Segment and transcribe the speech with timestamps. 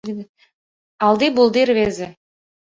[1.09, 2.13] —Алди-булди рвезе!